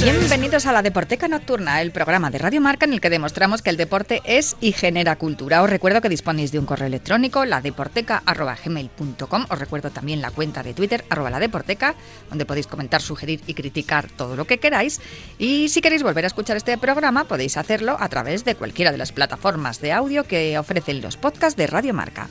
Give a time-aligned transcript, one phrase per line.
[0.00, 3.70] Bienvenidos a la Deporteca Nocturna, el programa de Radio Marca en el que demostramos que
[3.70, 5.60] el deporte es y genera cultura.
[5.60, 9.46] Os recuerdo que disponéis de un correo electrónico, ladeporteca.gmail.com.
[9.50, 11.96] Os recuerdo también la cuenta de Twitter, arroba la deporteca,
[12.28, 15.00] donde podéis comentar, sugerir y criticar todo lo que queráis.
[15.36, 18.98] Y si queréis volver a escuchar este programa, podéis hacerlo a través de cualquiera de
[18.98, 22.28] las plataformas de audio que ofrecen los podcasts de Radio Marca.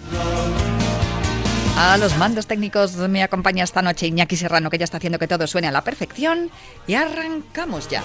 [1.79, 5.27] A los mandos técnicos me acompaña esta noche Iñaki Serrano, que ya está haciendo que
[5.27, 6.49] todo suene a la perfección.
[6.87, 8.01] Y arrancamos ya.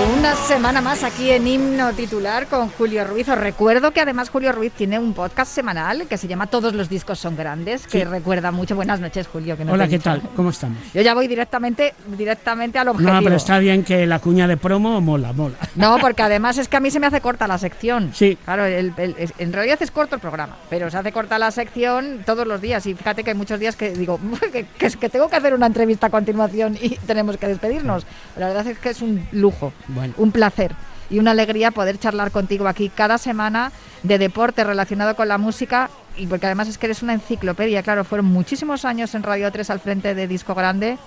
[0.00, 3.28] Una semana más aquí en Himno Titular con Julio Ruiz.
[3.28, 6.88] Os recuerdo que además Julio Ruiz tiene un podcast semanal que se llama Todos los
[6.88, 8.74] discos son grandes, que recuerda mucho.
[8.74, 9.56] Buenas noches, Julio.
[9.56, 10.04] que no Hola, ¿qué dicho.
[10.04, 10.22] tal?
[10.34, 10.78] ¿Cómo estamos?
[10.94, 13.12] Yo ya voy directamente, directamente al objetivo.
[13.14, 15.56] No, pero está bien que la cuña de promo mola, mola.
[15.76, 18.12] No, porque además es que a mí se me hace corta la sección.
[18.14, 18.38] Sí.
[18.44, 22.46] Claro, el- en realidad es corto el programa, pero se hace corta la sección todos
[22.46, 22.86] los días.
[22.86, 24.18] Y fíjate que hay muchos días que digo,
[24.52, 28.06] que, que tengo que hacer una entrevista a continuación y tenemos que despedirnos.
[28.36, 30.14] La verdad es que es un lujo, Bueno.
[30.16, 30.74] un placer
[31.10, 33.72] y una alegría poder charlar contigo aquí cada semana
[34.02, 35.90] de deporte relacionado con la música.
[36.16, 39.70] Y porque además es que eres una enciclopedia, claro, fueron muchísimos años en Radio 3
[39.70, 40.98] al frente de Disco Grande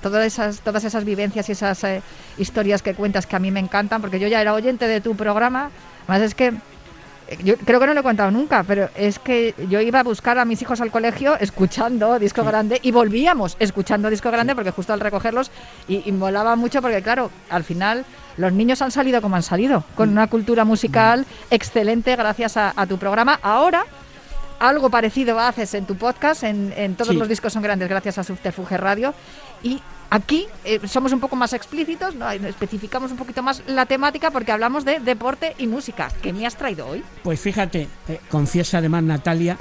[0.00, 2.02] todas esas, todas esas vivencias y esas eh,
[2.38, 5.14] historias que cuentas que a mí me encantan, porque yo ya era oyente de tu
[5.14, 5.70] programa,
[6.06, 6.54] además es que
[7.44, 10.38] yo creo que no lo he contado nunca, pero es que yo iba a buscar
[10.38, 14.92] a mis hijos al colegio escuchando Disco Grande y volvíamos escuchando Disco Grande porque justo
[14.92, 15.50] al recogerlos
[15.88, 18.04] y, y molaba mucho porque claro, al final
[18.36, 22.86] los niños han salido como han salido, con una cultura musical excelente gracias a, a
[22.86, 23.38] tu programa.
[23.42, 23.84] Ahora
[24.58, 27.16] algo parecido haces en tu podcast, en, en todos Sí.
[27.16, 29.14] los discos son grandes gracias a Subterfuge Radio.
[29.62, 29.80] Y
[30.10, 32.30] aquí eh, somos un poco más explícitos, ¿no?
[32.30, 36.10] especificamos un poquito más la temática porque hablamos de deporte y música.
[36.20, 37.02] ¿Qué me has traído hoy?
[37.22, 39.56] Pues fíjate, eh, confiesa además Natalia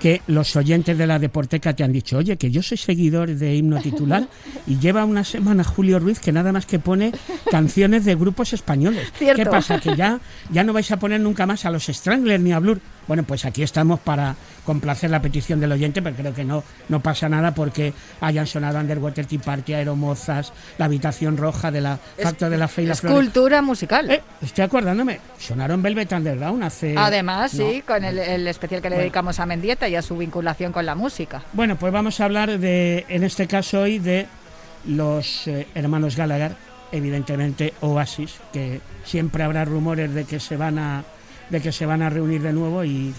[0.00, 3.56] que los oyentes de la Deporteca te han dicho, oye, que yo soy seguidor de
[3.56, 4.28] himno titular
[4.66, 7.12] y lleva una semana Julio Ruiz que nada más que pone
[7.50, 9.12] canciones de grupos españoles.
[9.18, 9.42] Cierto.
[9.42, 9.80] ¿Qué pasa?
[9.80, 10.20] Que ya,
[10.50, 12.80] ya no vais a poner nunca más a los Stranglers ni a Blur.
[13.08, 14.34] Bueno, pues aquí estamos para
[14.66, 18.78] complacer la petición del oyente, pero creo que no, no pasa nada porque hayan sonado
[18.78, 22.92] Underwater Tea Party, Aeromozas, La Habitación Roja de la Facto de la Fe y la
[22.94, 24.10] Es cultura musical.
[24.10, 26.94] Eh, estoy acordándome, sonaron Velvet Underground hace...
[26.98, 27.70] Además, No.
[27.70, 29.02] sí, con el, el especial que le Bueno.
[29.04, 31.42] dedicamos a Mendieta y a su vinculación con la música.
[31.52, 34.26] Bueno, pues vamos a hablar de, en este caso hoy, de
[34.86, 36.52] los eh, hermanos Gallagher,
[36.92, 41.04] evidentemente Oasis, que siempre habrá rumores de que se van a
[41.50, 43.14] de que se van a reunir de nuevo y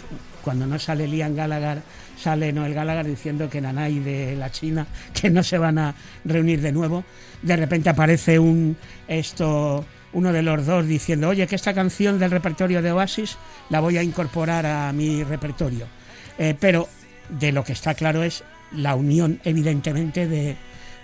[0.47, 1.79] cuando no sale Liam Gallagher,
[2.17, 5.93] sale Noel Gallagher diciendo que Nanay de la China, que no se van a
[6.23, 7.03] reunir de nuevo.
[7.41, 8.77] De repente aparece un
[9.09, 13.37] esto uno de los dos diciendo, oye, que esta canción del repertorio de Oasis
[13.69, 15.85] la voy a incorporar a mi repertorio.
[16.39, 16.87] Eh, pero
[17.27, 20.55] de lo que está claro es la unión, evidentemente, de,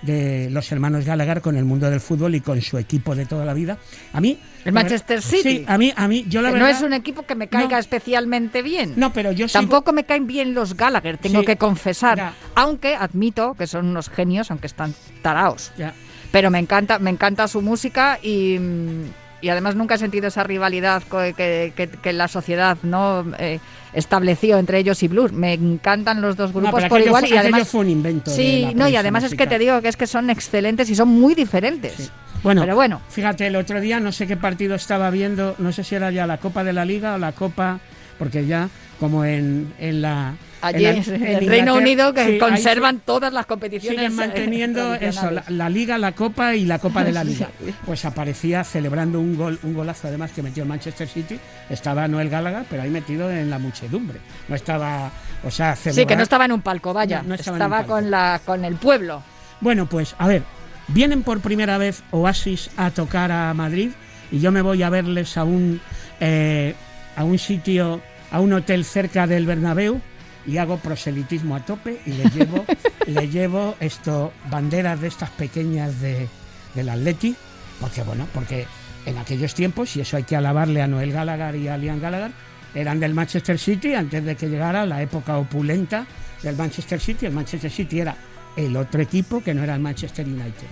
[0.03, 3.45] de los hermanos Gallagher con el mundo del fútbol y con su equipo de toda
[3.45, 3.77] la vida.
[4.13, 4.37] A mí...
[4.65, 5.41] El Manchester City.
[5.59, 6.69] Sí, a mí, a mí, yo la Que verdad...
[6.69, 7.77] no es un equipo que me caiga No.
[7.79, 8.93] especialmente bien.
[8.95, 11.45] No, pero yo sigo- Tampoco me caen bien los Gallagher, tengo Sí.
[11.45, 12.17] que confesar.
[12.17, 12.33] Ya.
[12.55, 15.71] Aunque admito que son unos genios, aunque están taraos.
[15.77, 15.93] Ya.
[16.31, 19.03] Pero me encanta, me encanta su música y, mm,
[19.43, 23.59] y además nunca he sentido esa rivalidad que, que- que la sociedad no Eh,
[23.93, 25.33] estableció entre ellos y Blur.
[25.33, 28.31] Me encantan los dos No, grupos pero por igual fue- y además fue un invento
[28.31, 29.59] Sí, no, y además es que te musical.
[29.59, 31.93] digo que es que son excelentes y son muy diferentes.
[31.93, 32.09] Sí.
[32.41, 33.01] Bueno, Pero bueno.
[33.09, 36.25] fíjate, el otro día no sé qué partido estaba viendo, no sé si era ya
[36.25, 37.79] la Copa de la Liga o la Copa,
[38.17, 38.67] porque ya
[39.03, 40.33] como en, en la...
[40.61, 43.99] Allí en, la- el Reino Unido que sí, ahí conservan todas las competiciones.
[43.99, 47.49] siguen eh, manteniendo eso, la, Liga, la Copa y la Copa de la Liga.
[47.85, 51.37] Pues aparecía celebrando un gol, un golazo además que metió el Manchester City,
[51.69, 54.19] estaba Noel Gallagher, pero ahí metido en la muchedumbre.
[54.47, 55.11] No estaba,
[55.43, 57.21] o sea, Sí, que celebrar- no estaba en un palco, vaya.
[57.23, 57.91] No, no estaba palco.
[57.95, 59.21] con la con el pueblo.
[59.59, 60.43] Bueno, pues a ver,
[60.87, 63.89] vienen por primera vez Oasis a tocar a Madrid
[64.31, 65.81] y yo me voy a verles a un,
[66.21, 66.73] eh,
[67.17, 68.01] a un sitio
[68.33, 70.01] a un hotel cerca del Bernabéu
[70.45, 72.65] y hago proselitismo a tope y le llevo,
[73.07, 76.27] le llevo esto, banderas de estas pequeñas de,
[76.73, 77.35] del Atleti,
[77.79, 78.65] porque bueno, porque
[79.05, 82.31] en aquellos tiempos, y eso hay que alabarle a Noel Gallagher y a Liam Gallagher,
[82.73, 86.07] eran del Manchester City antes de que llegara la época opulenta
[86.41, 87.27] del Manchester City.
[87.27, 88.17] El Manchester City era
[88.57, 90.67] el otro equipo que no era el Manchester United.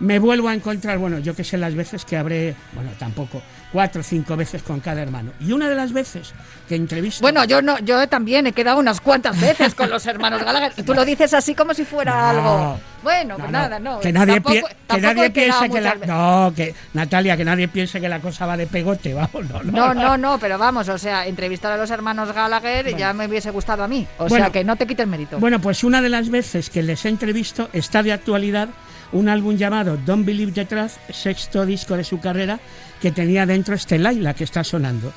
[0.00, 3.42] Me vuelvo a encontrar, bueno, yo que sé las veces que habré, bueno, tampoco,
[3.72, 5.32] cuatro o cinco veces con cada hermano.
[5.40, 6.32] Y una de las veces
[6.68, 7.20] que entrevisto...
[7.20, 10.72] Bueno, yo no, yo también he quedado unas cuantas veces con los hermanos Gallagher.
[10.76, 12.28] Y tú lo dices así como si fuera No.
[12.28, 12.80] algo.
[13.02, 14.00] Bueno, No, pues nada, no.
[14.00, 15.94] Que nadie, Tampoco- pie- que nadie piense que la...
[15.94, 16.08] veces.
[16.08, 19.72] No, que Natalia, que nadie piense que la cosa va de pegote, vamos, no, no.
[19.72, 23.50] No, no, no, pero vamos, o sea, entrevistar a los hermanos Gallagher ya me hubiese
[23.50, 24.06] gustado a mí.
[24.18, 24.44] O Bueno.
[24.46, 25.38] sea, que no te quite el mérito.
[25.38, 28.68] Bueno, pues una de las veces que les he entrevisto está de actualidad
[29.12, 32.60] un álbum llamado Don't Believe the Truth, sexto disco de su carrera,
[33.00, 35.12] que tenía dentro este Laila que está sonando.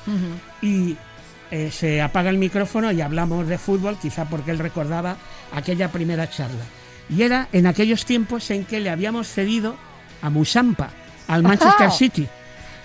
[0.60, 0.96] Y
[1.50, 5.16] eh, se apaga el micrófono y hablamos de fútbol, quizá porque él recordaba
[5.52, 6.64] aquella primera charla.
[7.10, 9.76] Y era en aquellos tiempos en que le habíamos cedido
[10.22, 10.90] a Musampa,
[11.28, 11.90] al Manchester Ajá.
[11.90, 12.26] City,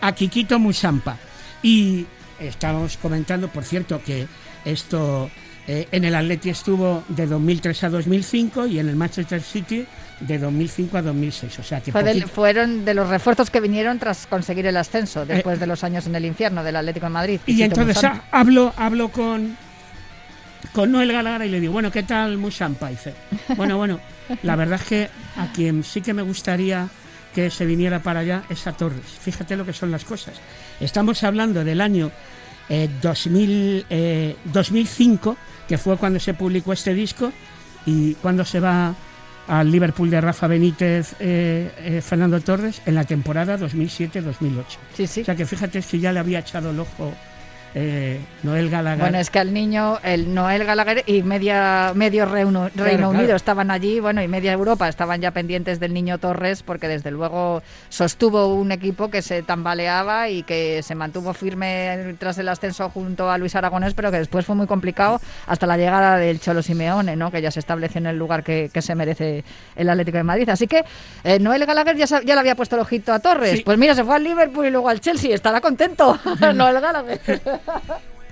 [0.02, 1.18] a Kikito Musampa.
[1.64, 2.06] Y
[2.40, 4.28] estábamos comentando, por cierto, que
[4.66, 5.30] esto
[5.68, 9.86] eh, en el Atleti estuvo de 2003 a 2005 y en el Manchester City
[10.20, 11.60] de 2005 a 2006.
[11.60, 15.26] O sea que Fue del- fueron de los refuerzos que vinieron tras conseguir el ascenso,
[15.26, 17.40] después de los años en el infierno del Atlético de Madrid.
[17.46, 19.56] Eh, Y entonces ah, hablo, hablo con,
[20.74, 22.90] con Noel Gallagher y le digo, bueno, ¿qué tal Musampa?
[22.90, 23.14] Dice,
[23.56, 24.00] bueno, bueno,
[24.44, 26.88] la verdad es que a quien sí que me gustaría
[27.36, 29.06] que se viniera para allá es a Torres.
[29.22, 30.34] Fíjate lo que son las cosas.
[30.80, 32.10] Estamos hablando del año
[32.70, 35.38] eh, 2000, eh, 2005,
[35.68, 37.32] que fue cuando se publicó este disco,
[37.86, 38.96] y cuando se va
[39.48, 44.66] al Liverpool de Rafa Benítez, eh, eh, Fernando Torres, en la temporada 2007-2008.
[44.94, 45.22] Sí, sí.
[45.22, 47.14] O sea que fíjate que ya le había echado el ojo
[47.80, 49.00] eh, Noel Gallagher.
[49.00, 53.10] Bueno, es que al niño, el Noel Gallagher y media, medio Reino, Reino claro.
[53.10, 57.12] Unido estaban allí, bueno, y media Europa estaban ya pendientes del niño Torres, porque desde
[57.12, 62.90] luego sostuvo un equipo que se tambaleaba y que se mantuvo firme tras el ascenso
[62.90, 66.64] junto a Luis Aragonés, pero que después fue muy complicado hasta la llegada del Cholo
[66.64, 67.30] Simeone, ¿no?
[67.30, 69.44] que ya se estableció en el lugar que, que se merece
[69.76, 70.50] el Atlético de Madrid.
[70.50, 70.84] Así que
[71.24, 73.52] eh, Noel Gallagher ya, ya le había puesto el ojito a Torres.
[73.52, 73.62] Sí.
[73.64, 76.18] Pues mira, se fue al Liverpool y luego al Chelsea, estará contento
[76.56, 77.22] Noel Gallagher.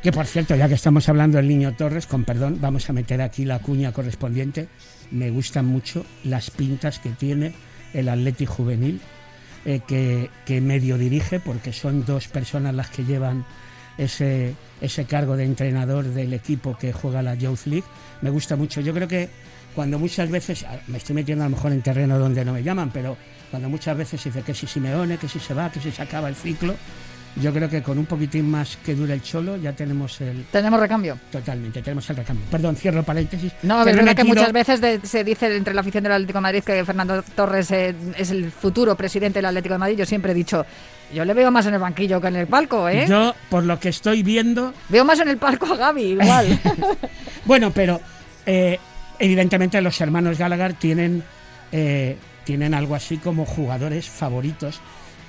[0.01, 3.21] Que por cierto, ya que estamos hablando del niño Torres, con perdón, vamos a meter
[3.21, 4.67] aquí la cuña correspondiente.
[5.09, 7.53] Me gustan mucho las pintas que tiene
[7.93, 9.01] el Atleti Juvenil,
[9.65, 13.45] eh, que, que medio dirige, porque son dos personas las que llevan
[13.97, 17.87] ese, ese cargo de entrenador del equipo que juega la Youth League.
[18.21, 18.81] Me gusta mucho.
[18.81, 19.29] Yo creo que
[19.73, 22.63] cuando muchas veces, ah, me estoy metiendo a lo mejor en terreno donde no me
[22.63, 23.17] llaman, pero
[23.49, 26.01] cuando muchas veces se dice que si Simeone, que si se va, que si se
[26.01, 26.75] acaba el ciclo,
[27.37, 30.45] yo creo que con un poquitín más que dure el cholo ya tenemos el...
[30.51, 31.17] Tenemos recambio.
[31.31, 32.45] Totalmente, tenemos el recambio.
[32.49, 33.51] Perdón, cierro paréntesis.
[33.63, 36.41] No, es verdad que muchas veces de- se dice entre la afición del Atlético de
[36.43, 39.97] Madrid que Fernando Torres eh, es el futuro presidente del Atlético de Madrid.
[39.97, 40.65] Yo siempre he dicho,
[41.13, 43.05] yo le veo más en el banquillo que en el palco, ¿eh?
[43.07, 46.59] Yo, por lo que estoy viendo, Veo más en el palco a Gaby, igual.
[47.45, 47.99] Bueno, pero
[48.45, 48.79] eh,
[49.19, 51.23] evidentemente los hermanos Gallagher tienen,
[51.71, 54.79] eh, tienen algo así como jugadores favoritos,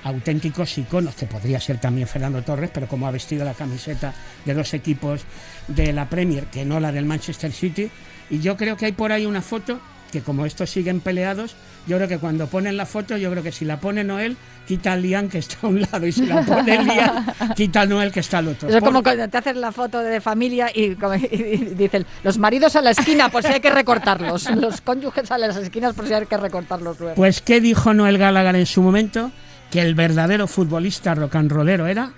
[0.03, 4.13] auténticos iconos, que podría ser también Fernando Torres, pero como ha vestido la camiseta
[4.45, 5.21] de dos equipos
[5.67, 7.89] de la Premier, que no la del Manchester City,
[8.29, 9.79] y yo creo que hay por ahí una foto
[10.11, 13.51] que como estos siguen peleados, yo creo que cuando ponen la foto, yo creo que
[13.51, 16.41] si la pone Noel, quita a Lian que está a un lado, y si la
[16.43, 17.25] pone Lian,
[17.57, 18.69] quita a Noel que está al otro.
[18.69, 22.37] Eso es como cuando te haces la foto de familia y, como- y dicen, los
[22.37, 24.49] maridos a la esquina por si hay que recortarlos.
[24.51, 27.15] Los cónyuges a las esquinas por si hay que recortarlos luego.
[27.15, 29.31] Pues, ¿qué dijo Noel Gallagher en su momento?
[29.71, 32.11] Que el verdadero futbolista rock and rollero era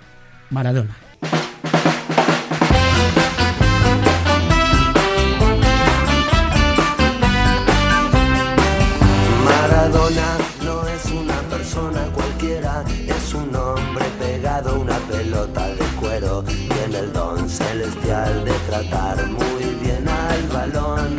[0.50, 0.96] Maradona.
[9.44, 16.44] Maradona no es una persona cualquiera, es un hombre pegado a una pelota de cuero.
[16.44, 21.18] Tiene el don celestial de tratar muy bien al balón.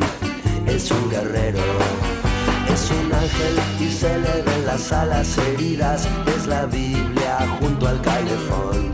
[0.66, 1.62] Es un guerrero,
[3.80, 6.08] y se le ven las alas heridas.
[6.36, 8.92] Es la Biblia junto al calefón.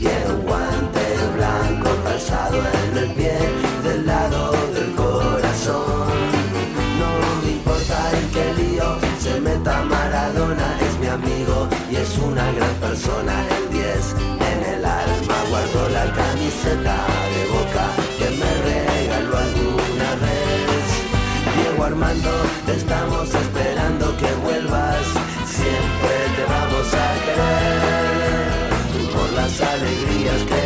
[0.00, 1.04] Y el guante
[1.36, 3.38] blanco calzado en el pie
[3.84, 6.08] del lado del corazón.
[7.00, 7.10] No
[7.42, 12.74] me importa en qué lío se meta Maradona, es mi amigo y es una gran
[12.76, 13.34] persona.
[13.56, 14.14] El 10
[14.50, 16.96] en el alma guardo la camiseta
[17.34, 18.01] de boca
[22.66, 25.06] Te estamos esperando que vuelvas,
[25.46, 29.12] siempre te vamos a querer.
[29.12, 30.61] Por las alegrías que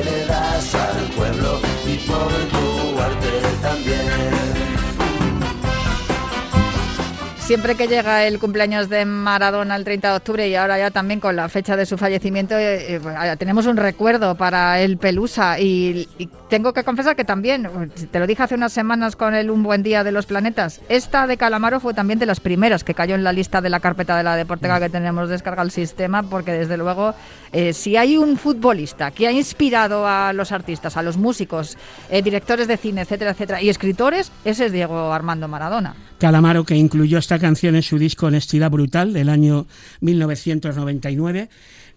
[7.47, 11.21] Siempre que llega el cumpleaños de Maradona el 30 de octubre y ahora ya también
[11.21, 14.99] con la fecha de su fallecimiento, eh, eh, pues, ah, tenemos un recuerdo para el
[14.99, 15.61] Pelusa.
[15.61, 16.09] Y,
[16.49, 17.69] tengo que confesar que también,
[18.11, 21.27] te lo dije hace unas semanas con el Un Buen Día de los Planetas, esta
[21.27, 24.17] de Calamaro fue también de las primeras que cayó en la lista de la carpeta
[24.17, 27.15] de la Deportega que tenemos descarga el sistema, porque desde luego,
[27.51, 31.77] eh, si hay un futbolista que ha inspirado a los artistas, a los músicos,
[32.23, 35.97] directores de cine, etcétera, etcétera, y escritores, ese es Diego Armando Maradona.
[36.19, 39.67] Calamaro, que incluyó esta canción en su disco Honestidad Brutal del año
[40.01, 41.49] 1999.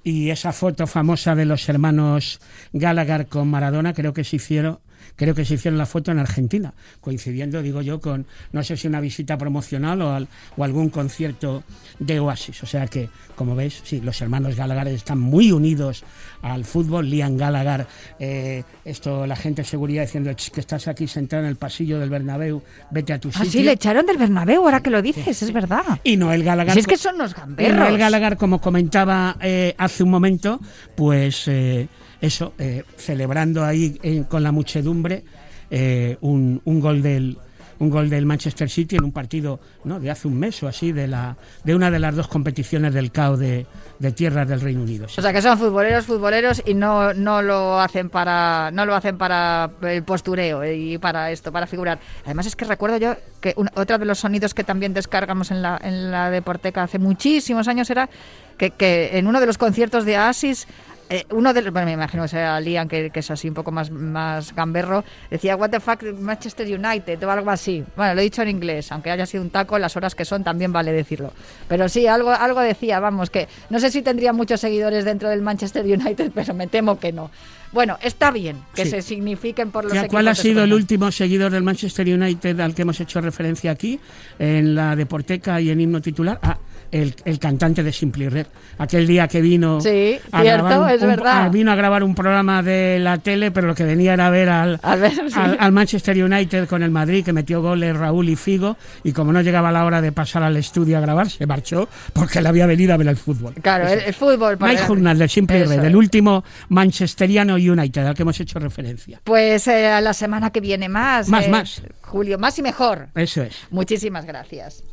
[0.03, 2.39] Y esa foto famosa de los hermanos
[2.73, 4.79] Gallagher con Maradona, creo que se hicieron
[5.19, 8.87] creo que se hicieron la foto en Argentina, coincidiendo, digo yo, con no sé si
[8.87, 11.63] una visita promocional o, al- o algún concierto
[11.99, 12.63] de Oasis.
[12.63, 16.03] O sea que, como veis, sí, los hermanos Gallagher están muy unidos
[16.41, 17.09] al fútbol.
[17.09, 17.85] Liam Gallagher,
[18.17, 21.99] eh, esto la gente de seguridad diciendo "Ch, que estás aquí sentado en el pasillo
[21.99, 23.51] del Bernabéu, vete a tu Ah, sitio.
[23.51, 25.83] sí, le echaron del Bernabéu, ahora que lo dices, es verdad.
[26.05, 26.73] Y Noel Gallagher.
[26.73, 27.77] Si es que son los gamberros.
[27.77, 30.61] Noel Gallagher, como comentaba eh, hace un momento,
[30.95, 31.89] pues eh,
[32.21, 35.23] eso, eh, celebrando ahí eh, con la muchedumbre
[35.71, 37.37] eh, un, un gol del
[37.81, 40.01] un gol del Manchester City en un partido ¿no?
[40.01, 43.09] de hace un mes o así de la de una de las dos competiciones del
[43.09, 43.65] CAO de,
[43.99, 45.05] de tierras del Reino Unido.
[45.05, 49.17] O sea que son futboleros, futboleros y no, no lo hacen para no lo hacen
[49.17, 51.99] para el postureo y para esto, para figurar.
[52.25, 55.61] Además es que recuerdo yo que un- otro de los sonidos que también descargamos en
[55.61, 58.09] la, en la Deporteca hace muchísimos años era
[58.57, 60.67] que, que en uno de los conciertos de Asis
[61.09, 63.55] eh, uno de los, bueno, me imagino que sea Liam, que, que es así un
[63.55, 67.83] poco más, más gamberro, decía, what the fuck, Manchester United, o algo así.
[67.95, 70.43] Bueno, lo he dicho en inglés, aunque haya sido un taco, las horas que son
[70.43, 71.33] también vale decirlo.
[71.67, 75.41] Pero sí, algo, algo decía, vamos, que no sé si tendría muchos seguidores dentro del
[75.41, 77.31] Manchester United, pero me temo que no.
[77.71, 78.91] Bueno, está bien que Sí.
[78.91, 82.73] se signifiquen por los equipos ¿Cuál ha sido el último seguidor del Manchester United al
[82.73, 83.99] que hemos hecho referencia aquí,
[84.39, 86.39] en la Deporteca y en himno titular?
[86.41, 86.57] Ah,
[86.91, 88.47] el, el cantante de Simply Red.
[88.77, 91.43] Aquel día que vino, Sí, a cierto, grabar un- verdad.
[91.45, 94.49] a- vino a grabar un programa de la tele, pero lo que venía era ver
[94.49, 95.21] al, A ver, sí.
[95.35, 99.33] al, al Manchester United con el Madrid, que metió goles Raúl y Figo, y como
[99.33, 102.65] no llegaba la hora de pasar al estudio a grabar, se marchó porque le había
[102.65, 103.53] venido a ver el fútbol.
[103.61, 104.57] Claro, el, el fútbol.
[104.57, 105.83] para- Mike Journal de Simply Red, es.
[105.83, 109.19] el último manchesteriano United al que hemos hecho referencia.
[109.23, 111.27] Pues eh, a la semana que viene más.
[111.27, 111.81] Más, eh, más.
[112.01, 113.09] Julio, más y mejor.
[113.15, 113.55] Eso es.
[113.71, 114.83] Muchísimas gracias.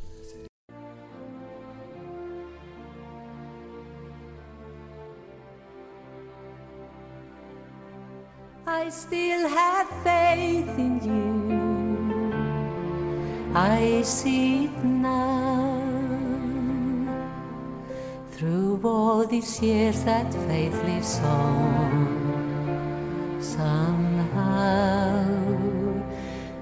[8.68, 12.34] I still have faith in you.
[13.54, 15.80] I see it now.
[18.32, 22.08] Through all these years, that faith lives on.
[23.40, 25.24] Somehow,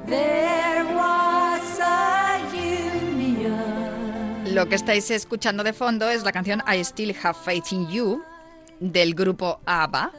[0.07, 4.55] there was a union.
[4.55, 8.23] Lo que estáis escuchando de fondo es la canción I Still Have Faith in You
[8.79, 10.13] del grupo ABBA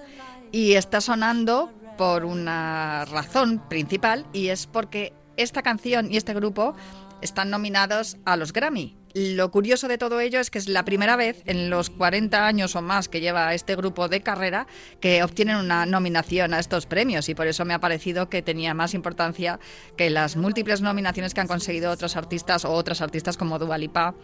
[0.51, 6.75] y está sonando por una razón principal y es porque esta canción y este grupo
[7.21, 8.95] están nominados a los Grammy.
[9.13, 12.75] Lo curioso de todo ello es que es la primera vez en los 40 años
[12.75, 14.67] o más que lleva este grupo de carrera
[14.99, 18.73] que obtienen una nominación a estos premios y por eso me ha parecido que tenía
[18.73, 19.57] más importancia
[19.95, 24.15] que las múltiples nominaciones que han conseguido otros artistas o otras artistas como Dua Lipa,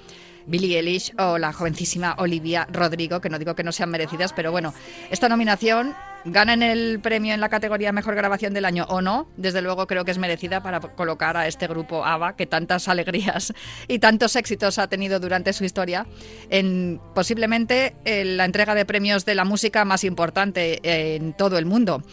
[0.46, 4.52] Billie Eilish o la jovencísima Olivia Rodrigo, que no digo que no sean merecidas, pero
[4.52, 4.74] bueno,
[5.10, 9.62] esta nominación ganen el premio en la categoría Mejor Grabación del Año o no, desde
[9.62, 13.54] luego creo que es merecida para colocar a este grupo ABBA, que tantas alegrías
[13.88, 16.06] y tantos éxitos ha tenido durante su historia,
[16.50, 21.66] en posiblemente en la entrega de premios de la música más importante en todo el
[21.66, 22.04] mundo.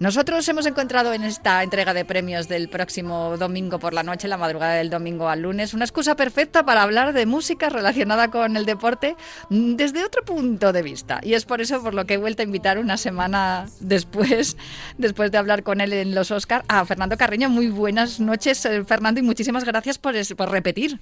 [0.00, 4.36] Nosotros hemos encontrado en esta entrega de premios del próximo domingo por la noche, la
[4.36, 8.64] madrugada del domingo al lunes, una excusa perfecta para hablar de música relacionada con el
[8.64, 9.16] deporte
[9.50, 11.18] desde otro punto de vista.
[11.24, 14.56] Y es por eso por lo que he vuelto a invitar una semana después,
[14.98, 17.50] después de hablar con él en los Oscar, a Fernando Carreño.
[17.50, 20.14] Muy buenas noches, eh, Fernando, y muchísimas gracias por,
[20.48, 21.00] repetir.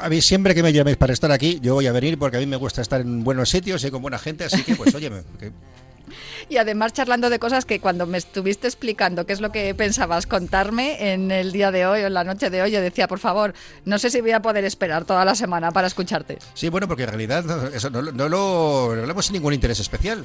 [0.00, 2.40] A mí siempre que me llaméis para estar aquí, yo voy a venir porque a
[2.40, 5.22] mí me gusta estar en buenos sitios y con buena gente, así que pues óyeme,
[5.40, 5.50] que
[6.48, 10.26] Y además charlando de cosas que cuando me estuviste explicando qué es lo que pensabas
[10.26, 13.18] contarme en el día de hoy o en la noche de hoy, yo decía, por
[13.18, 13.54] favor,
[13.84, 16.38] no sé si voy a poder esperar toda la semana para escucharte.
[16.54, 20.24] sí, bueno, porque en realidad no, no, lo hablamos sin ningún interés especial.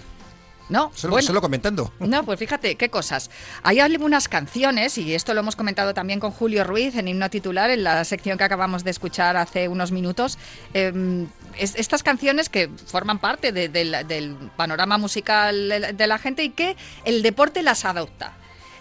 [0.69, 1.25] No, Solo, bueno.
[1.27, 1.93] solo comentando.
[1.99, 3.29] No, pues fíjate, qué cosas.
[3.63, 7.69] Hay algunas canciones, y esto lo hemos comentado también con Julio Ruiz en Himno Titular,
[7.69, 10.37] en la sección que acabamos de escuchar hace unos minutos.
[10.73, 11.25] eh,
[11.57, 16.43] es- estas canciones que forman parte de- de la- del panorama musical de la gente
[16.43, 18.33] y que el deporte las adopta.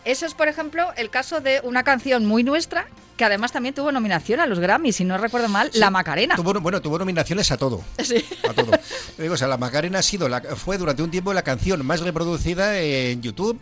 [0.07, 2.87] Eso es, por ejemplo, el caso de una canción muy nuestra,
[3.17, 6.37] que además también tuvo nominación a los Grammys, si no recuerdo mal, La Macarena.
[6.37, 7.83] Tuvo, bueno, tuvo nominaciones a todo.
[8.05, 8.25] Sí.
[8.49, 8.71] A todo.
[9.19, 12.03] Digo, o sea, la Macarena ha sido la, fue durante un tiempo la canción más
[12.03, 13.61] reproducida en YouTube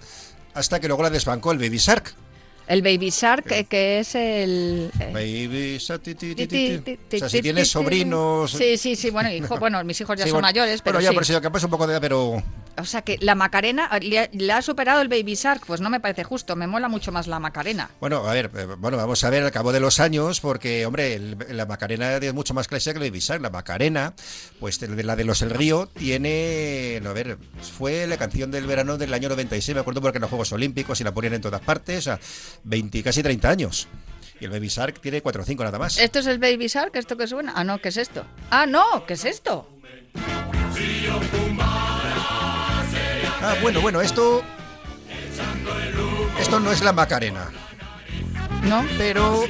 [0.53, 2.15] hasta que luego la desbancó el Baby Shark.
[2.67, 4.91] El Baby Shark, que, que es el...
[4.99, 6.03] eh, Baby Shark.
[6.03, 6.81] ti, ti, ti,
[7.15, 8.51] O sea, si tienes ti, sobrinos.
[8.53, 11.05] Sí, sí, sí, bueno, hijo, bueno, mis hijos ya Sí, son bueno, mayores, pero bueno,
[11.05, 11.33] ya sí.
[11.33, 12.43] por que pasa un poco de edad, pero
[12.79, 15.81] O sea que la Macarena eh, le ha, le ha superado el Baby Shark, pues
[15.83, 17.91] no me parece justo, me mola mucho más la Macarena.
[18.01, 21.15] Bueno, a ver, eh, bueno, vamos a ver al cabo de los años, porque, hombre,
[21.15, 23.43] el- la Macarena es mucho más clásica que el Baby Shark.
[23.43, 24.15] La Macarena,
[24.59, 27.37] pues de la de los El Río, tiene, a ver,
[27.77, 31.01] fue la canción del verano del año 96, me acuerdo porque en los Juegos Olímpicos
[31.01, 32.21] y la ponían en todas partes, o sea,
[32.65, 33.89] 20, casi 30 años.
[34.41, 35.99] Y el Baby Shark tiene 4 o 5 nada más.
[35.99, 36.95] ¿Esto es el Baby Shark?
[36.97, 37.53] ¿Esto que suena?
[37.57, 38.25] Ah, no, ¿qué es esto?
[38.51, 39.69] Ah, no, ¿qué es esto?
[43.41, 44.43] Ah, bueno, bueno, esto...
[46.41, 47.51] Esto no es la Macarena,
[48.65, 48.85] ¿No?
[48.99, 49.45] pero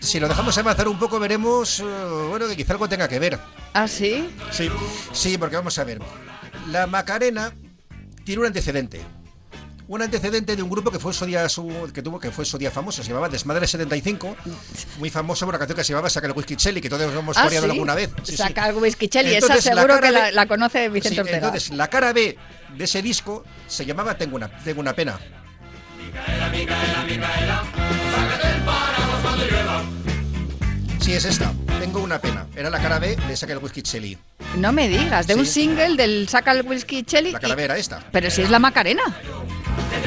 [0.00, 1.84] si lo dejamos avanzar un poco veremos, eh,
[2.28, 3.38] bueno, que quizá algo tenga que ver.
[3.74, 4.28] ¿Ah, sí?
[4.50, 4.70] Sí,
[5.12, 6.00] sí, porque vamos a ver.
[6.68, 7.52] La Macarena
[8.24, 9.00] tiene un antecedente.
[9.90, 12.56] Un antecedente de un grupo que fue su día su- que tuvo que fue su
[12.56, 14.36] día famoso, se llamaba Desmadre 75,
[15.00, 17.36] muy famoso por una canción que se llamaba Saca el Whisky Chelly, que todos hemos
[17.36, 17.72] ¿Ah, coreado sí?
[17.72, 18.08] alguna vez.
[18.22, 18.36] Sí.
[18.36, 21.16] Saca el Whisky Chelly, esa Entonces, la seguro cara que la, B- la conoce Vicente
[21.16, 21.36] Sí, Ortega.
[21.38, 22.38] entonces la cara B
[22.76, 25.18] de ese disco se llamaba Tengo una, Tengo una pena.
[31.00, 31.52] Sí, es esta.
[31.80, 32.46] Tengo una pena.
[32.54, 34.18] Era la cara B de Saca el Whisky Chelly.
[34.56, 35.40] No me digas, de Sí.
[35.40, 37.32] un single del Saca el Whisky Chelly.
[37.32, 38.00] La cara y- B era esta.
[38.12, 39.02] Pero si es la Macarena.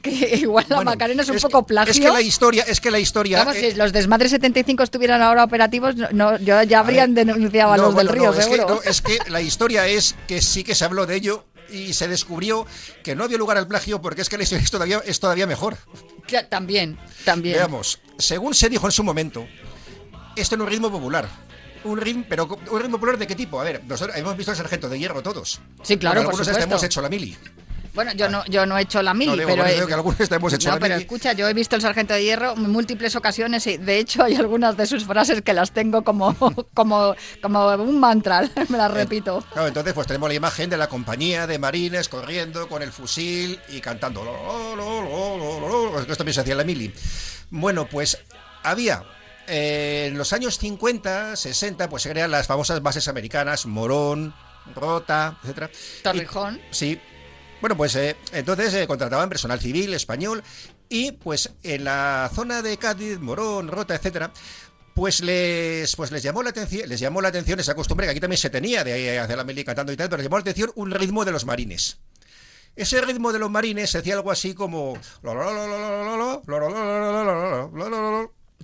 [0.02, 1.90] que igual la Bueno, Macarena es un poco plagio.
[1.92, 3.38] Es que la historia, es que la historia.
[3.38, 7.26] Vamos, eh, si los desmadres 75 estuvieran ahora operativos, no, no, yo ya habrían ver,
[7.26, 8.82] denunciado a no, los del bueno, río, no, es que, seguro.
[8.82, 12.66] es que la historia es que sí que se habló de ello y se descubrió
[13.02, 15.46] que no había lugar al plagio porque es que la historia es todavía, es todavía
[15.46, 15.76] mejor.
[16.28, 17.56] Ya, también, también.
[17.56, 19.46] Veamos, según se dijo en su momento,
[20.36, 21.28] esto es un ritmo popular.
[21.82, 23.58] Un ritmo, pero un ritmo popular de qué tipo?
[23.58, 25.60] A ver, nosotros hemos visto el sargento de hierro todos.
[25.82, 26.68] Sí, claro, por algunos supuesto.
[26.68, 27.36] hemos hecho la mili.
[27.94, 29.66] Bueno, yo no, yo no he hecho la mili, No, digo, pero...
[29.66, 31.02] he- que algunos hemos hecho no, la pero mili.
[31.04, 34.36] escucha, yo he visto el Sargento de Hierro en múltiples ocasiones y de hecho hay
[34.36, 36.34] algunas de sus frases que las tengo como,
[36.74, 39.44] como, como un mantra, me las repito.
[39.52, 43.58] Claro, entonces pues tenemos la imagen de la compañía de marines corriendo con el fusil
[43.68, 44.22] y cantando.
[44.24, 46.00] lo, lo, lo, lo, lo, lo.
[46.00, 46.92] Esto también se hacía en la mili.
[47.50, 48.18] Bueno, pues
[48.62, 49.02] había
[49.48, 54.32] eh, en los años 50, 60, pues se crean las famosas bases americanas, Morón,
[54.76, 55.70] Rota, etcétera.
[56.04, 56.56] Torrijón.
[56.70, 57.00] Y- sí.
[57.60, 60.42] Bueno, pues eh, entonces eh, contrataban personal civil español
[60.88, 64.32] y pues en la zona de Cádiz, Morón, Rota, etcétera,
[64.94, 68.20] pues les, pues les llamó la atención, les llamó la atención esa costumbre que aquí
[68.20, 70.72] también se tenía de hacer la mili cantando y tal, pero les llamó la atención
[70.74, 71.98] un ritmo de los marines.
[72.76, 74.96] Ese ritmo de los marines se hacía algo así como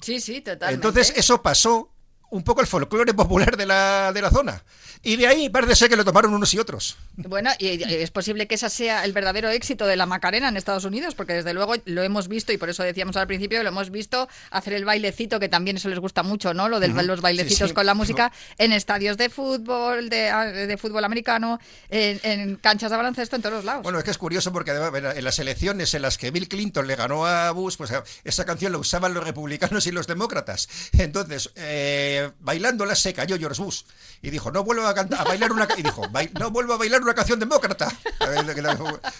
[0.00, 0.74] Sí, sí, totalmente.
[0.74, 1.90] entonces eso pasó
[2.30, 4.62] un poco el folclore popular de la, de la zona.
[5.02, 6.96] Y de ahí parece ser que lo tomaron unos y otros.
[7.16, 10.84] Bueno, y es posible que ese sea el verdadero éxito de la Macarena en Estados
[10.84, 13.90] Unidos, porque desde luego lo hemos visto, y por eso decíamos al principio, lo hemos
[13.90, 16.68] visto hacer el bailecito, que también eso les gusta mucho, ¿no?
[16.68, 17.74] Lo de los bailecitos Sí, sí.
[17.74, 21.60] con la música, en estadios de fútbol, de, de fútbol americano,
[21.90, 23.82] en, en canchas de baloncesto, en todos los lados.
[23.82, 26.86] Bueno, es que es curioso porque además en las elecciones en las que Bill Clinton
[26.86, 27.92] le ganó a Bush, pues
[28.24, 30.68] esa canción la usaban los republicanos y los demócratas.
[30.92, 33.82] Entonces, eh, bailándola se cayó George Bush
[34.22, 36.74] y dijo, no vuelvo a, cantar, a bailar una ca-", y dijo, "Bai- no vuelvo
[36.74, 37.92] a bailar una canción demócrata.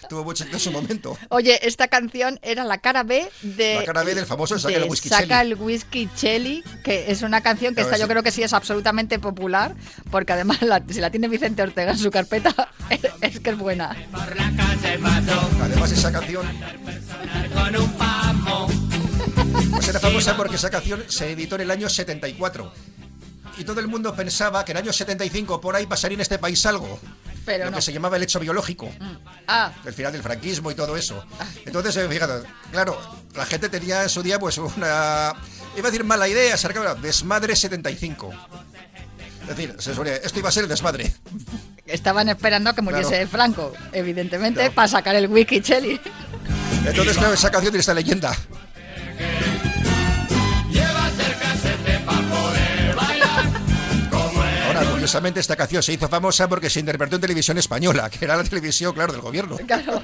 [0.09, 1.17] Tuvo mucho en su momento.
[1.29, 3.75] Oye, esta canción era la cara B de.
[3.75, 5.51] La cara B del famoso Saca de el Whisky Saca Chelly.
[5.53, 8.53] el Whisky Chelly, que es una canción que Claro, esta yo creo que sí es
[8.53, 9.75] absolutamente popular,
[10.11, 13.57] porque además la- si la tiene Vicente Ortega en su carpeta, es, es que es
[13.57, 13.95] buena.
[15.61, 16.45] Además, esa canción.
[19.77, 22.71] Pues era famosa porque esa canción se editó en el año 74.
[23.59, 26.37] Y todo el mundo pensaba que en el año 75 por ahí pasaría en este
[26.37, 26.99] país algo.
[27.45, 27.77] Pero lo no.
[27.77, 28.89] que se llamaba el hecho biológico.
[29.47, 31.23] Ah, el final del franquismo y todo eso.
[31.65, 32.99] Entonces, eh, fíjate, claro,
[33.35, 35.33] la gente tenía en su día pues una,
[35.77, 38.31] iba a decir mala idea, se acaba- desmadre 75.
[39.43, 41.13] Es decir, se suponía, esto iba a ser el desmadre.
[41.85, 43.29] Estaban esperando a que muriese Claro.
[43.29, 44.75] Franco, evidentemente, Claro.
[44.75, 46.01] para sacar el wiki Chelly.
[46.85, 48.35] Entonces, claro, esa canción tiene esta leyenda.
[55.07, 58.43] Curiosamente, esta canción se hizo famosa porque se interpretó en televisión española, que era la
[58.43, 59.55] televisión, claro, del gobierno.
[59.65, 60.01] Claro.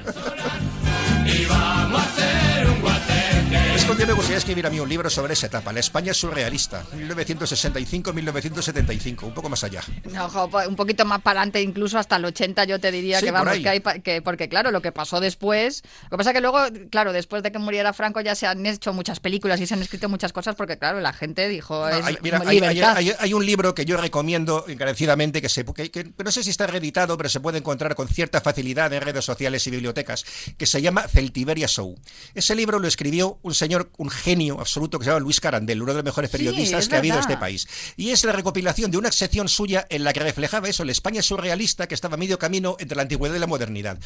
[3.84, 6.84] Es que me gustaría escribir a mí un libro sobre esa etapa, la España surrealista,
[6.96, 9.82] 1965-1975, un poco más allá.
[10.12, 10.30] No,
[10.68, 13.58] un poquito más para adelante, incluso hasta el 80, yo te diría Sí, que vamos,
[13.60, 17.14] que hay que, porque claro, lo que pasó después, lo que pasa que luego, claro,
[17.14, 20.10] después de que muriera Franco ya se han hecho muchas películas y se han escrito
[20.10, 22.98] muchas cosas porque claro, la gente dijo, No, es hay, mira, hay, hay- libertad.
[22.98, 26.50] hay- hay un libro que yo recomiendo encarecidamente, que, se, que, que no sé si
[26.50, 30.26] está reeditado, pero se puede encontrar con cierta facilidad en redes sociales y bibliotecas,
[30.58, 31.96] que se llama Celtiberia Show.
[32.34, 35.92] Ese libro lo escribió un señor, un genio absoluto que se llama Luis Carandel, uno
[35.92, 37.68] de los mejores Sí, periodistas es que ha habido en este país.
[37.98, 41.22] Y es la recopilación de una sección suya en la que reflejaba eso, la España
[41.22, 43.98] surrealista que estaba a medio camino entre la antigüedad y la modernidad.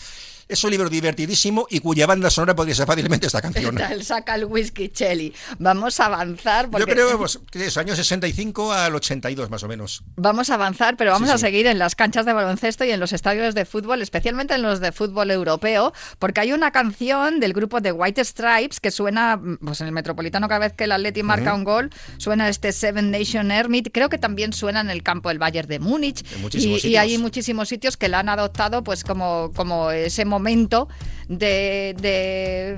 [0.48, 3.78] Es un libro divertidísimo y cuya banda sonora podría ser fácilmente esta canción.
[4.02, 5.34] Saca el whisky Chelly.
[5.60, 9.68] Vamos a avanzar porque Yo creo vamos, que es años 65 al 82 más o
[9.68, 10.04] menos.
[10.16, 11.42] Vamos a avanzar, pero vamos Sí, a sí.
[11.42, 14.80] seguir en las canchas de baloncesto y en los estadios de fútbol, especialmente en los
[14.80, 19.82] de fútbol europeo, porque hay una canción del grupo de White Stripes que suena pues
[19.82, 23.52] en el Metropolitano cada vez que el Atleti marca un gol, suena este Seven Nation
[23.52, 27.18] Hermit, creo que también suena en el campo del Bayern de Múnich y, y hay
[27.18, 30.88] muchísimos sitios que la han adoptado pues como, como ese momento
[31.28, 32.78] de, de,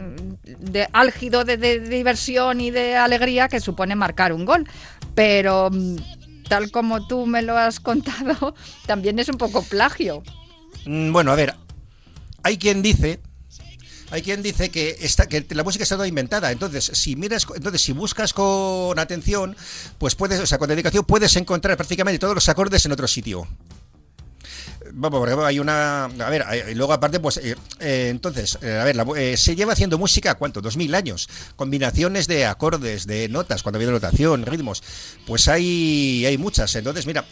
[0.59, 4.67] de álgido de, de diversión y de alegría que supone marcar un gol.
[5.15, 5.95] Pero mm,
[6.47, 10.23] tal como tú me lo has contado, también es un poco plagio.
[10.85, 11.55] Mm, Bueno, a ver,
[12.43, 13.19] hay quien dice,
[14.11, 16.51] hay quien dice que esta, que la música está toda inventada.
[16.51, 19.55] Entonces, si miras, entonces si buscas con atención,
[19.97, 23.47] pues puedes, o sea, con dedicación puedes encontrar prácticamente todos los acordes en otro sitio.
[24.91, 26.05] Vamos, por ejemplo, hay una.
[26.05, 27.37] A ver, y luego aparte, pues.
[27.37, 30.61] eh, eh, entonces, eh, a ver, la eh, se lleva haciendo música, ¿cuánto?
[30.61, 31.29] Dos mil años.
[31.55, 34.81] Combinaciones de acordes, de notas, cuando ha habido notación, ritmos.
[35.27, 36.75] Pues hay, hay muchas.
[36.75, 37.25] Entonces, mira.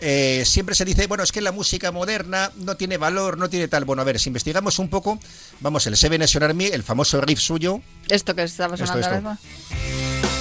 [0.00, 3.68] Eh, siempre se dice, bueno, es que la música moderna no tiene valor, no tiene
[3.68, 3.84] tal.
[3.84, 5.18] Bueno, a ver, si investigamos un poco,
[5.60, 9.16] vamos, el Seven Nation Army, el famoso riff suyo, Esto que estaba Esto, sonando ahora
[9.18, 9.30] esto.
[9.30, 10.34] mismo.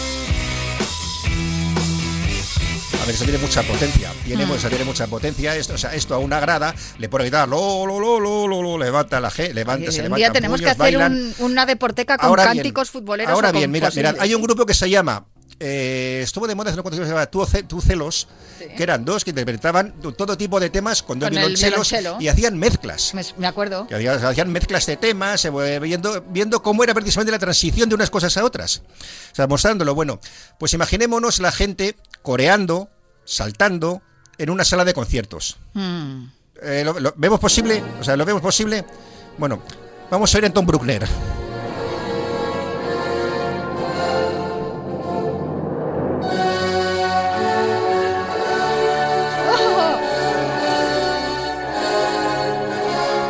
[3.01, 4.11] A ver, eso tiene mucha potencia.
[4.23, 4.47] Tiene, Mm.
[4.49, 5.55] pues, tiene mucha potencia.
[5.57, 8.61] Esto, o sea, esto a una grada le pone guitarra, lo, lo, lo, lo, lo,
[8.61, 12.17] lo, levanta la G, levanta, se un levanta día tenemos que hacer un- una deporteca
[12.17, 13.33] con Ahora bien, cánticos futboleros.
[13.33, 14.21] Ahora bien, mira, mira, posibles.
[14.21, 15.25] hay un grupo que se llama.
[15.65, 18.28] Eh, estuvo de moda hace no cuánto tiempo, se llama Tú, Ce- Tú Celos,
[18.60, 18.65] Sí.
[18.76, 22.21] que eran dos que interpretaban todo tipo de temas con dos Con el violonchelos violonchelo.
[22.21, 23.13] y hacían mezclas.
[23.13, 23.88] Me, me acuerdo.
[23.88, 28.10] Que hacían mezclas de temas, eh, viendo, viendo cómo era precisamente la transición de unas
[28.10, 28.84] cosas a otras.
[29.32, 29.95] O sea, mostrándolo.
[29.95, 30.19] Bueno,
[30.60, 32.89] pues imaginémonos la gente coreando,
[33.26, 34.02] saltando
[34.38, 35.58] en una sala de conciertos.
[35.73, 36.26] Mm.
[36.62, 37.84] Eh, ¿lo, lo- vemos posible?
[37.99, 38.86] O sea, ¿lo vemos posible?
[39.38, 39.62] Bueno,
[40.12, 41.08] vamos a ir en Tom Bruckner.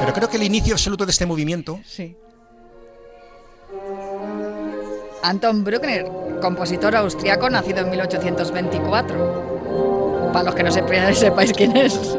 [0.04, 2.14] Pero creo que el inicio absoluto de este movimiento Sí.
[5.24, 6.06] Anton Bruckner,
[6.42, 10.32] compositor austriaco nacido en 1824.
[10.34, 10.72] Para los que no
[11.16, 12.18] sepáis quién es.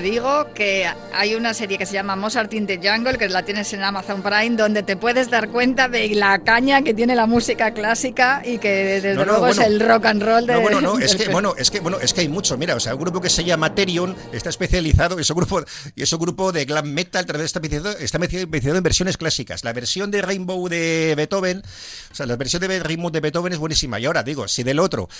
[0.00, 3.44] Te digo que hay una serie que se llama Mozart in the Jungle, que la
[3.44, 7.26] tienes en Amazon Prime, donde te puedes dar cuenta de la caña que tiene la
[7.26, 10.60] música clásica y que desde No, no, luego es el rock and roll de No,
[10.62, 12.56] bueno, no, es que, bueno, es que, bueno, es que hay mucho.
[12.56, 15.62] Mira, o sea, un grupo que se llama Terion está especializado, es un grupo,
[15.94, 19.64] y es un grupo de glam metal, está especializado, está especializado en versiones clásicas.
[19.64, 21.62] La versión de Rainbow de Beethoven,
[22.10, 24.00] o sea, la versión de Rainbow de Beethoven es buenísima.
[24.00, 25.10] Y ahora digo, si del otro,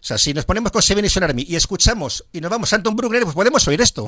[0.00, 2.76] o sea, si nos ponemos con Seven Nation Army y escuchamos y nos vamos a
[2.76, 4.06] Anton Bruckner, pues podemos oír esto.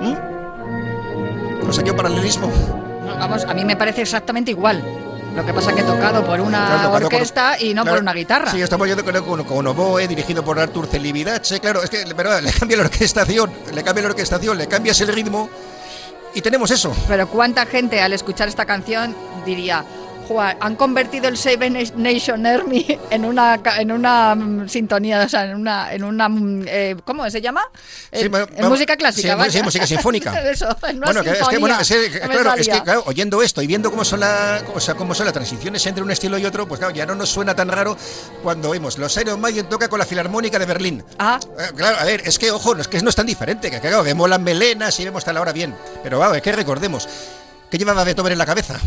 [0.00, 1.68] ¿Mm?
[1.68, 2.50] O sea, ¿qué paralelismo?
[3.18, 4.82] Vamos, a mí me parece exactamente igual.
[5.36, 8.02] Lo que pasa que tocado por una Claro, tocado con- orquesta y no claro, por
[8.02, 8.50] una guitarra.
[8.50, 11.60] Sí, estamos yendo con, con, con oboe, dirigido por Artur Celibidache.
[11.60, 15.08] Claro, es que pero, le cambia la orquestación, le cambia la orquestación, le cambias el
[15.08, 15.50] ritmo
[16.34, 16.94] y tenemos eso.
[17.06, 19.84] Pero cuánta gente al escuchar esta canción diría,
[20.26, 25.44] "Jua, han convertido el Seven Nation Army en una en una mm, sintonía, o sea,
[25.46, 27.62] en una en una mm, eh, ¿cómo se llama?
[28.12, 29.50] Sí, En- bueno, en vamos- música clásica, sí, vaya.
[29.52, 30.32] sí, música sinfónica.
[30.50, 33.42] Eso, en una Bueno, que, es que, bueno, es que, claro, es que, claro, oyendo
[33.42, 36.38] esto y viendo cómo son, la, o sea, cómo son las transiciones entre un estilo
[36.38, 37.96] y otro, pues claro, ya no nos suena tan raro
[38.42, 41.04] cuando oímos los Iron Maiden toca con la Filarmónica de Berlín.
[41.18, 43.70] Ah, Eh, Claro, a ver, es que, ojo, no es que no es tan diferente,
[43.70, 45.74] que claro, vemos las melenas y vemos tal hora bien.
[46.02, 47.08] Pero vamos, es que recordemos,
[47.70, 48.78] ¿qué llevaba Beethoven en la cabeza?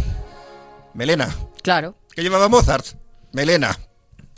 [0.93, 1.35] Melena.
[1.61, 1.95] claro.
[2.15, 2.85] ¿Qué llevaba Mozart?
[3.31, 3.77] Melena.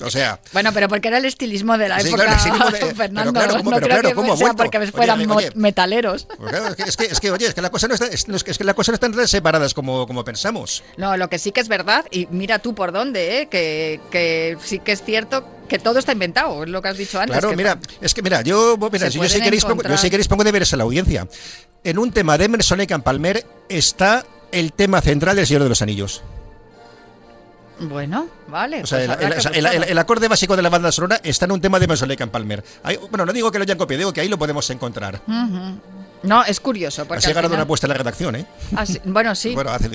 [0.04, 2.96] O sea, Bueno, pero porque era el estilismo de la Sí, época, claro, de- pero
[2.96, 3.34] Fernando.
[3.34, 5.52] claro, ¿cómo- no pero creo claro, que cómo ha sea porque fueran oye, mo- oye.
[5.56, 6.26] metaleros.
[6.38, 8.26] pues claro, es que, es que, que, oye, es que la cosa no está, es,
[8.26, 10.84] que- es que la cosa no están tan separadas como, como pensamos.
[10.98, 13.48] No, lo que sí que es verdad, y mira tú por dónde, ¿eh?
[13.48, 17.20] que, que sí que es cierto que todo está inventado, es lo que has dicho
[17.20, 17.34] antes.
[17.38, 20.28] Claro, que mira, es que mira, yo, mira, yo si queréis, pongo, yo si queréis
[20.28, 21.28] pongo deberes a la audiencia.
[21.84, 25.82] En un tema de Emerson and Palmer está el tema central del Señor de los
[25.84, 26.24] Anillos.
[27.82, 28.84] Bueno, vale.
[28.84, 31.80] O sea, pues el, el- acorde básico de la banda sonora está en un tema
[31.80, 32.63] de Lake and Palmer.
[32.84, 35.22] Ahí- bueno, no digo que lo hayan copiado, digo que ahí lo podemos encontrar.
[36.24, 37.06] No, es curioso.
[37.06, 38.46] Porque Has a final- una apuesta en la redacción, ¿eh?
[38.76, 39.56] Ah, sí, bueno, sí.
[39.56, 39.89] Bueno, hace-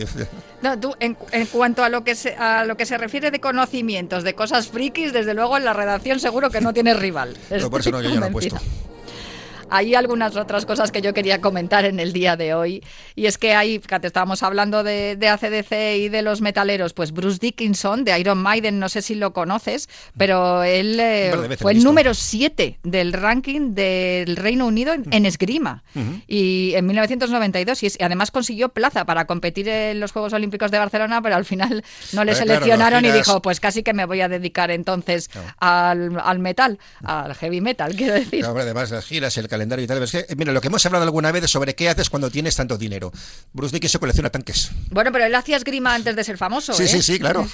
[0.60, 3.40] No, tú, en, en cuanto a lo, que se, a lo que se refiere de
[3.40, 7.36] conocimientos, de cosas frikis, desde luego en la redacción seguro que no tienes rival.
[7.50, 8.56] No, por eso no, yo ya lo he puesto.
[9.70, 12.82] Hay algunas otras cosas que yo quería comentar en el día de hoy.
[13.14, 16.92] Y es que ahí, fíjate, estábamos hablando de, de ACDC y de los metaleros.
[16.92, 21.72] Pues Bruce Dickinson de Iron Maiden, no sé si lo conoces, pero él eh, fue
[21.72, 21.88] el visto.
[21.90, 25.82] número 7 del ranking del Reino Unido en, en esgrima.
[26.26, 27.82] Y en 1992.
[27.82, 31.84] Y además consiguió plaza para competir en los Juegos Olímpicos de Barcelona, pero al final
[32.12, 34.70] no le Eh, claro, seleccionaron las y dijo, pues casi que me voy a dedicar
[34.70, 38.40] entonces al, al metal, al heavy metal, quiero decir.
[38.40, 40.02] Claro, además, las giras, el calendario y tal.
[40.02, 42.30] Es que, eh, mira, lo que hemos hablado alguna vez es sobre qué haces cuando
[42.30, 43.10] tienes tanto dinero.
[43.52, 44.70] Bruce Dickinson colecciona tanques.
[44.90, 46.72] Bueno, pero él hacía esgrima antes de ser famoso.
[46.74, 46.88] Sí, ¿eh?
[46.88, 47.46] sí, sí, claro.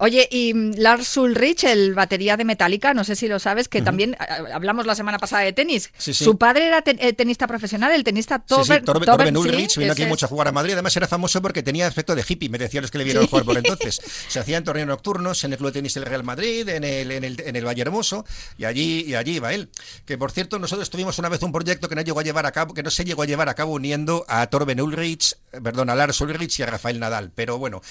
[0.00, 3.82] Oye, y mm, Lars Ulrich, el batería de Metallica, no sé si lo sabes, que
[3.82, 4.16] también
[4.52, 5.90] hablamos la semana pasada de tenis.
[5.98, 6.24] Sí, sí.
[6.24, 9.36] Su padre era te- eh, tenista profesional, el tenista Sí, sí, Torben, Torben, Torben, Torben
[9.36, 10.30] Ulrich vino aquí ese mucho a es.
[10.30, 10.72] jugar a Madrid.
[10.74, 13.44] Además, era famoso porque tenía aspecto de hippie, me decían los que le vieron jugar
[13.44, 14.00] por entonces.
[14.28, 17.24] Se hacían torneos nocturnos en el Club de Tenis del Real Madrid, en el, en
[17.24, 18.24] el, en el Valle Hermoso,
[18.56, 19.68] y allí, y allí iba él.
[20.04, 22.52] Que por cierto, nosotros tuvimos una vez un proyecto que no llegó a llevar a
[22.52, 25.94] cabo, que no se llegó a llevar a cabo uniendo a Torben Ulrich, perdón, a
[25.94, 27.32] Lars Ulrich y a Rafael Nadal.
[27.34, 27.82] Pero bueno,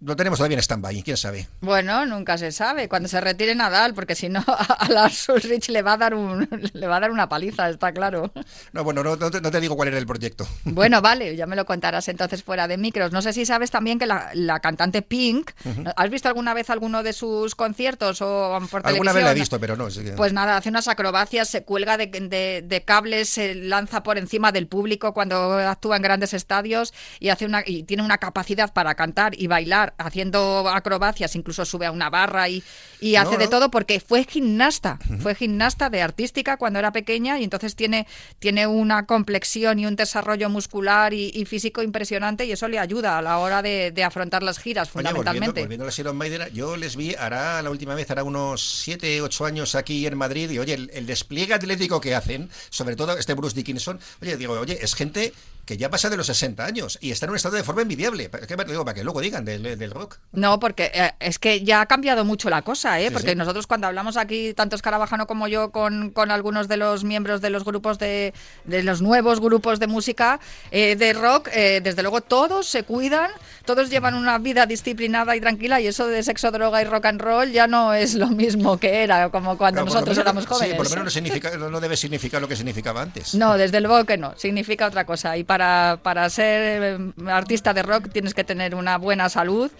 [0.00, 1.47] lo tenemos todavía en stand-by, quién sabe.
[1.60, 2.88] Bueno, nunca se sabe.
[2.88, 6.48] Cuando se retire Nadal, porque si no, a Lars Ulrich le va a dar un,
[6.72, 8.32] le va a dar una paliza, está claro.
[8.72, 10.46] No, bueno, no, no te, no te digo cuál era el proyecto.
[10.64, 13.10] Bueno, vale, ya me lo contarás entonces fuera de micros.
[13.10, 15.50] No sé si sabes también que la, la cantante Pink,
[15.96, 18.86] ¿has visto alguna vez alguno de sus conciertos o por televisión?
[18.94, 19.90] Alguna vez la he visto, pero no.
[19.90, 24.04] sí que- Pues nada, hace unas acrobacias, se cuelga de, de- de cables, se lanza
[24.04, 28.18] por encima del público cuando actúa en grandes estadios y hace una y tiene una
[28.18, 32.62] capacidad para cantar y bailar haciendo acrobacias, incluso sube a una barra y,
[33.00, 37.38] y hace No, de todo porque fue gimnasta, fue gimnasta de artística cuando era pequeña
[37.38, 38.06] y entonces tiene,
[38.38, 43.18] tiene una complexión y un desarrollo muscular y, y físico impresionante y eso le ayuda
[43.18, 45.60] a la hora de, de afrontar las giras Oye, fundamentalmente.
[45.60, 49.22] volviendo a los Iron Maiden, yo les vi, hará la última vez, hará unos 7,
[49.22, 53.16] 8 años aquí en Madrid, y oye, el, el despliegue atlético que hacen, sobre todo
[53.16, 55.32] este Bruce Dickinson, oye, digo, oye, es gente
[55.68, 58.30] que ya pasa de los 60 años y está en un estado de forma envidiable.
[58.30, 58.56] ¿Para qué?
[58.56, 60.16] Digo, para que luego digan del, del rock.
[60.32, 63.08] No, porque eh, es que ya ha cambiado mucho la cosa, ¿eh?
[63.08, 63.36] Sí, porque sí.
[63.36, 67.50] nosotros cuando hablamos aquí, tanto Escarabajano como yo, con, con algunos de los miembros de
[67.50, 68.32] los grupos de,
[68.64, 73.30] de los nuevos grupos de música eh, de rock, eh, desde luego todos se cuidan,
[73.66, 77.20] todos llevan una vida disciplinada y tranquila y eso de sexo, droga y rock and
[77.20, 80.70] roll ya no es lo mismo que era, como cuando Claro, nosotros menos- éramos jóvenes.
[80.70, 83.34] Sí, por lo menos no, significa, no debe significar lo que significaba antes.
[83.34, 85.36] No, desde luego que no, significa otra cosa.
[85.36, 89.70] Y para, para ser eh, artista de rock tienes que tener una buena salud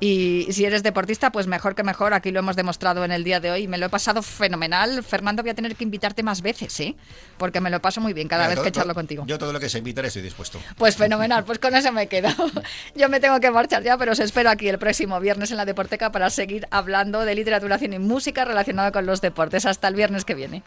[0.00, 2.14] y si eres deportista, pues mejor que mejor.
[2.14, 3.66] Aquí lo hemos demostrado en el día de hoy.
[3.66, 5.02] Me lo he pasado fenomenal.
[5.02, 6.94] Fernando, voy a tener que invitarte más veces, ¿eh?
[7.36, 9.24] Porque me lo paso muy bien cada Mira, vez todo- que charlo todo- contigo.
[9.26, 10.60] Yo todo lo que se invitar estoy dispuesto.
[10.76, 12.28] Pues fenomenal, pues con eso me quedo.
[12.94, 15.64] Yo me tengo que marchar ya, pero os espero aquí el próximo viernes en la
[15.64, 19.66] Deporteca para seguir hablando de literatura, cine y música relacionada con los deportes.
[19.66, 20.62] Hasta el viernes que viene.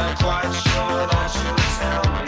[0.00, 2.19] not quite sure that you tell me.